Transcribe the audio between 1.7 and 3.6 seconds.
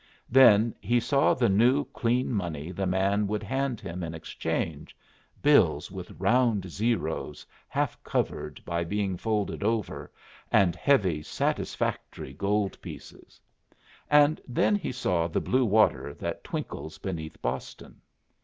clean money the man would